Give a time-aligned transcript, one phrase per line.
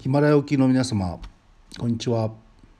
[0.00, 1.18] ヒマラヤ沖の皆様
[1.76, 2.30] こんにちは。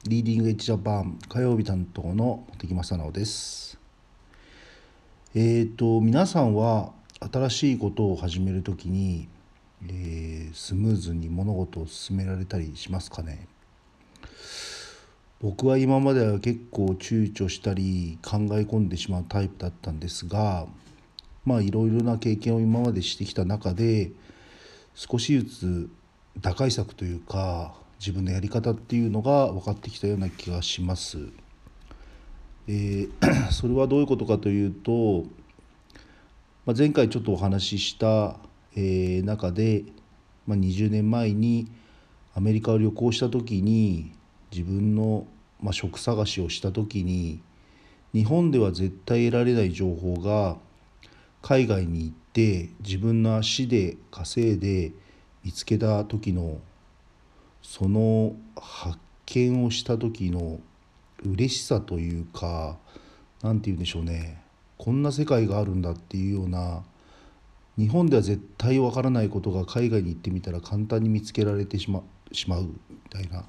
[0.05, 3.77] リーディングエッジジャパン火曜日担当の茂木正直です。
[5.35, 9.27] えっ、ー、と皆さんは新しいことを始めるときに、
[9.83, 13.49] えー、スムーズに物事を進められたりしますかね？
[15.41, 20.69] 僕は今までは結構躊躇したり考え込んでしまうタイプだったんですが
[21.45, 24.13] まあいろいろな経験を今までしてきた中で
[24.95, 25.91] 少しずつ
[26.41, 31.19] 打開策というか自分のやり方っていうのが分かってきたような気がします。
[32.69, 35.25] えー、 それはどういうことかというと、
[36.65, 38.37] まあ、前回ちょっとお話しした、
[38.77, 39.85] えー、中で、
[40.47, 41.71] まあ、20年前に
[42.35, 44.13] アメリカを旅行した時に
[44.53, 45.27] 自分の、
[45.61, 47.41] まあ、職探しをした時に
[48.13, 50.57] 日本では絶対得られない情報が
[51.43, 54.93] 海外に行って自分の足で稼いで
[55.49, 56.59] 見つけた時の
[57.63, 60.61] その発見をした時の
[61.25, 62.77] 嬉しさというか
[63.43, 64.43] 何て言うんでしょうね
[64.77, 66.83] こんな世界があるんだっていうような
[67.79, 73.47] 日本では絶対わからないことが海外に行ってみたら簡単に見つけられてしましまうみたいな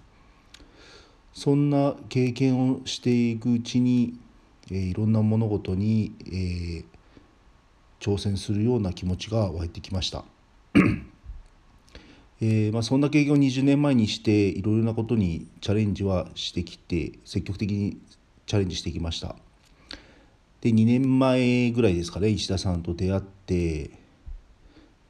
[1.33, 4.17] そんな経験をしていくうちに、
[4.72, 6.86] えー、いろんな物事に、えー、
[8.00, 10.23] 挑戦するような気持ちが湧いてきました。
[12.42, 17.98] えー、まあ、そんな経験を20年前にしていろいろなことにチャレンジはしてきて積極的に
[18.45, 19.36] チャレンジしてきました。
[20.62, 23.92] で2年前ぐらいですかね石田さんと出会って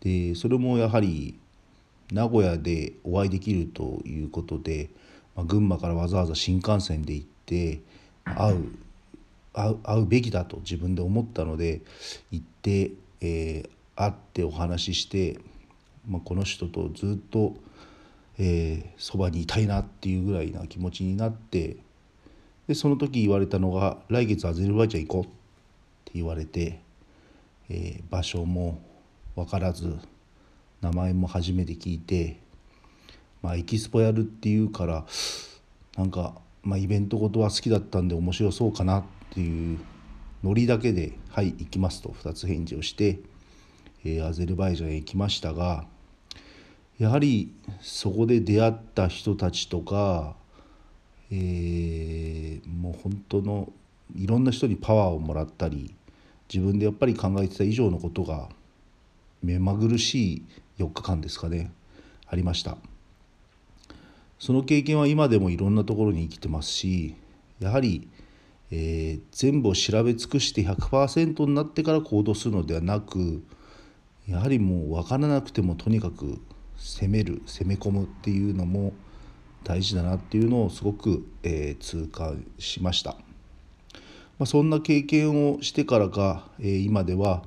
[0.02, 1.40] でそれもやはり
[2.12, 4.90] 名古屋でお会いできるということで、
[5.36, 7.82] まあ、群馬からわざわざ新幹線で行って
[8.26, 8.70] 会う
[9.54, 11.82] 会う会うべきだと自分で思ったので
[12.32, 12.92] 行って、
[13.22, 15.40] えー、会ってお話しして
[16.10, 17.56] まあ、この人とずっと
[18.42, 21.76] えー、そばにいたいなっていうぐらいな気持ちになって
[22.68, 25.28] でその時言われたのが「来月アゼルバイジャン行こう」っ
[26.06, 26.80] て言われて、
[27.70, 28.80] えー、場所も
[29.36, 29.98] 分からず
[30.80, 32.40] 名前も初めて聞いて、
[33.42, 35.06] まあ、エキスポやるっていうから
[35.98, 39.80] なんか、まあ、イベントごとは好きだったんで面白そうかなっていう
[40.46, 43.20] ノリだけで「はい行きます」と2つ返事をして、
[44.06, 45.99] えー、アゼルバイジャンへ行きましたが。
[47.00, 50.36] やはりそこで出会った人たちとか、
[51.32, 53.72] えー、もう本当の
[54.16, 55.96] いろんな人にパワーをもらったり
[56.54, 58.50] 自分でやっぱり考えてた以上のことが
[59.42, 60.46] 目まぐるしい
[60.80, 61.72] 4日間ですかね
[62.28, 62.78] ありました。
[64.38, 67.16] その経験は今でもいろんなところに生きてますし
[67.60, 68.08] やはり、
[68.72, 73.44] えー、全部を調べ尽くして100%になってから行動するのではなく
[74.28, 76.40] やはりもう分からなくてもとにかく
[76.80, 78.94] 攻める攻め込むっていうのも
[79.64, 83.18] 大事だなっていうのをすごく、えー、痛感しました。
[84.40, 87.44] まあ、そんな経験をしてからか、えー、今では、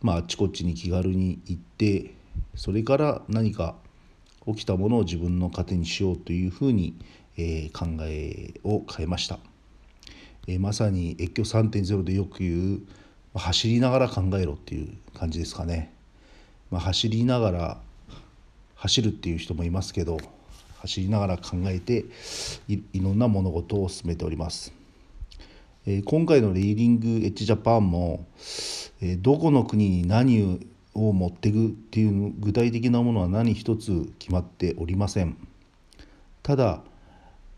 [0.00, 2.14] まあ、あっちこっちに気軽に行って
[2.54, 3.74] それから何か
[4.46, 6.96] 起きたものを自分の糧にしようというふうに、
[7.36, 9.40] えー、考えを変えました、
[10.46, 12.80] えー、まさに越境3.0でよく言う
[13.34, 15.92] 走りながら考えろっていう感じですかね、
[16.70, 17.80] まあ、走りながら
[18.76, 20.18] 走るっていう人もいますけど
[20.78, 22.04] 走りながら考えて
[22.68, 24.72] いろんな物事を進めております。
[25.86, 28.26] えー、今回のリーディングエッジジャパンも、
[29.00, 30.60] えー、どこの国に何
[30.94, 35.36] を持っていくっていう具体的なものは何一つ決まっておりません。
[36.42, 36.82] ただ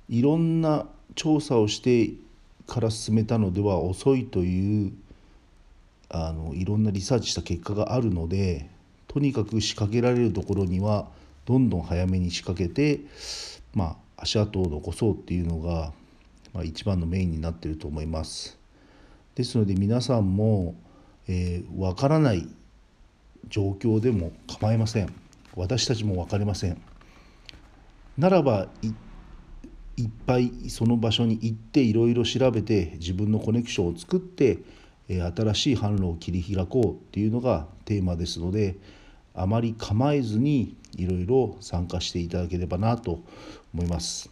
[0.08, 2.12] いろんな調査をして
[2.66, 4.92] から進めたのでは遅いという
[6.10, 8.68] あのいろんなリサーチした結果があるので
[9.08, 11.08] とにかく仕掛けられるところには
[11.46, 13.00] どんどん早めに仕掛けて、
[13.74, 15.92] まあ、足跡を残そうっていうのが、
[16.52, 18.58] まあ、一番のメインになっていると思います。
[19.34, 20.74] ですので皆さんも、
[21.26, 22.48] えー、分からない
[23.48, 25.12] 状況でも構いません。
[25.56, 26.80] 私たちも分かりません。
[28.18, 28.88] ならばい
[30.02, 34.58] っぱいその場所に行っていろいろ調べて自分のコネクションを作って
[35.08, 38.76] 新しい販路を切り開こうっていうのがテーマですので
[39.34, 43.20] あまり構えずにいろいろ参加していただければなと
[43.74, 44.30] 思います。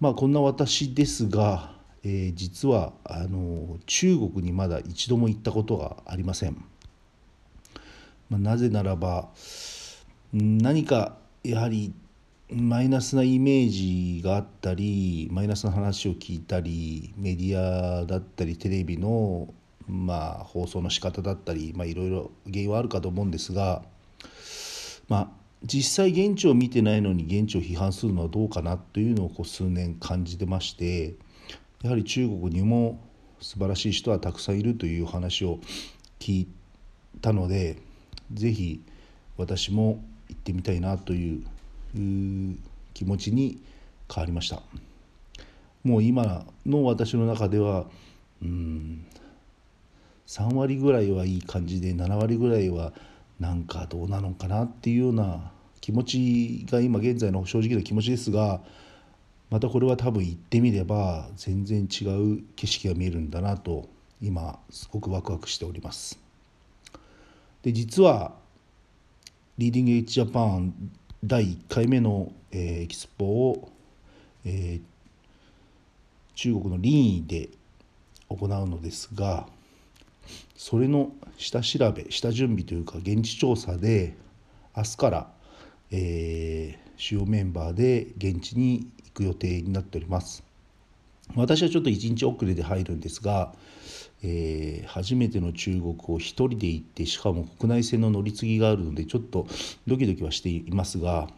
[0.00, 1.72] まあこんな私ですが、
[2.02, 6.64] えー、実はあの中国にまだ一度も行ったことがありません。
[8.28, 9.28] まあ、なぜならば
[10.32, 11.92] 何かやはり
[12.48, 19.52] マイナスなイメージがあったりマイナスな話を聞いたりメディアだったりテレビの
[19.88, 23.82] まあ放送の仕方だったり、まあ、いろいろ原因はあるかと思うんですが、
[25.08, 25.28] まあ、
[25.64, 31.14] 実際現地を見てないのに現地を批判するのはどうかなというのをこう数年感じてまして
[31.82, 33.00] やはり中国にも
[33.40, 35.58] 素晴らしい人はたくさんいるという話を
[36.20, 36.48] 聞い
[37.20, 37.76] たので
[38.32, 38.82] 是非
[39.36, 41.44] 私も行ってみたいなという
[42.94, 43.60] 気持ちに
[44.12, 44.62] 変わりました。
[45.84, 47.86] もう今の私の中では
[48.40, 49.04] うん
[50.26, 52.92] 3割ぐらいはいい感じで7割ぐらいは
[53.40, 58.60] なんかどうなのかなっていうような気持ちが今現在の正直な気持ちですが
[59.50, 63.88] またこれは多分行ってみれば全然違う景色が見えるんだなと
[64.22, 66.18] 今すごくワクワクしております。
[67.62, 68.32] で実は
[69.58, 70.72] リーディングエッジジャパン
[71.22, 73.70] 第1回目の、えー、エキスポを、
[74.44, 74.82] えー、
[76.34, 77.48] 中国の臨沂で
[78.28, 79.46] 行うのですが
[80.56, 84.16] それの下調べ下準備というか現地調査で
[84.76, 85.30] 明日から、
[85.90, 90.44] えー、主要メンバーで現地に行く予定になっております。
[91.34, 93.54] 私はちょっと1日遅れで入るんですが、
[94.22, 99.46] えー、初めての中国を1人で行ってしかも国内線の乗り継ぎがあるのでちょっと
[99.86, 101.28] ドキドキはしていますが、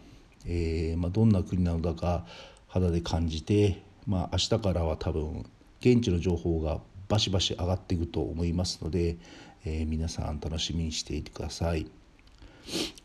[0.47, 2.27] えー、まあ、どんな国なのか
[2.67, 5.45] 肌で感じて、まあ、明日からは多分
[5.81, 9.17] 現地の情報がバシバシ上がっていくと思いますので、
[9.65, 11.87] えー、皆さん楽しみにしていてください。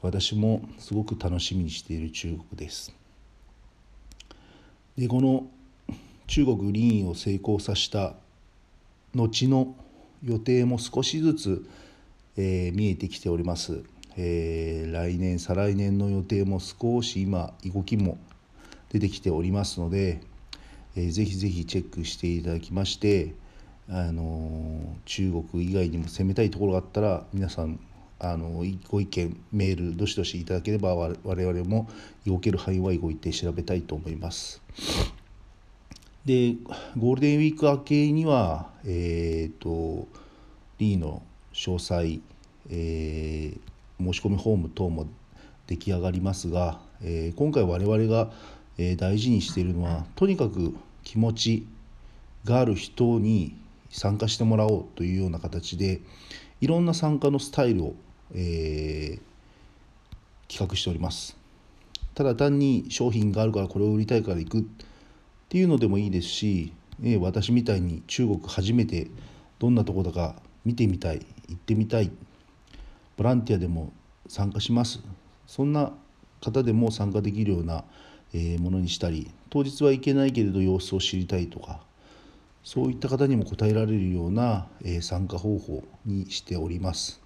[0.01, 2.93] 私もすごく楽しみにしている中国です。
[4.97, 5.47] でこの
[6.27, 8.13] 中国臨沂を成功させた
[9.15, 9.75] 後の
[10.23, 11.69] 予定も少しずつ、
[12.37, 13.81] えー、見えてきております、
[14.17, 18.17] えー、来年再来年の予定も少し今動きも
[18.91, 20.21] 出てきておりますので、
[20.95, 23.33] えー、ぜひぜひチェックしていただきまして
[23.91, 27.79] あの中国以外にも攻めたいところがあったら皆さん
[28.19, 31.89] あのご意見メールどしどしいただければ我々も
[32.27, 34.61] 動ける範囲は動いて調べたいと思います。
[36.25, 36.55] で
[36.97, 40.07] ゴールデンウィーク明けにはえっ、ー、と
[40.77, 42.19] リーの詳細、
[42.69, 45.07] えー、申し込みフォーム等も
[45.65, 48.31] 出来上がりますが、えー、今回我々が、
[48.77, 51.67] え大事にしているのはとにかく気持ち
[52.45, 53.55] がある人に
[53.89, 56.01] 参加してもらおうというような形で
[56.61, 57.95] いろんな参加のスタイルを、
[58.33, 59.19] えー、
[60.47, 61.37] 企画しております。
[62.15, 64.63] ただ単に商品があるからこれを売りたいから行くっ
[65.47, 69.07] ていうのでもいいですし、えー、私みたいに中国初めて
[69.57, 72.11] どんなとこだか見てみたい行ってみたい
[73.15, 73.93] ボランティアでも
[74.27, 74.99] 参加します。
[75.47, 75.93] そんな
[76.41, 77.83] 方でも参加できるような、
[78.33, 81.79] えものにしたり当日は行けないけれど様子を知りたいとか
[82.69, 87.19] そういった方にも応えられるような、え参加方法にしております。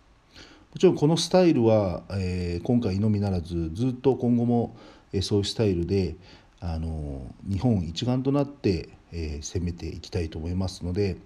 [0.72, 4.78] もちろんこのスタイルは、え今回のみならずずっと今後も、
[5.12, 6.16] えそういうスタイルで
[6.62, 11.18] あの日本一丸となって、え攻めていきたいと思いますので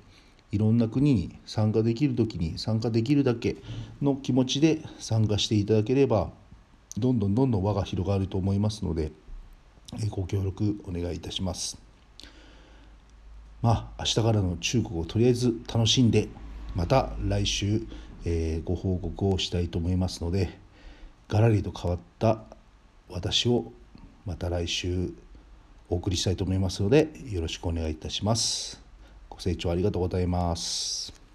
[0.51, 3.57] いろんな国に参加できる時に参加できるだけ
[4.01, 6.31] の気持ちで参加していただければ
[6.97, 9.11] どんどんどんどん輪が広がると思いますので、
[10.01, 11.86] えご協力お願いいたします。
[13.61, 16.27] まあ明日からの中国をとりあえず楽しんで
[16.75, 17.81] また来週、
[18.25, 20.57] えー、ご報告をしたいと思いますので
[21.27, 22.39] がらりと変わった
[23.09, 23.71] 私を
[24.25, 25.11] また来週
[25.89, 28.81] お送りしたいと思いますのでよろしくお願いいたします。
[29.29, 31.26] ご清聴ありがとうございます。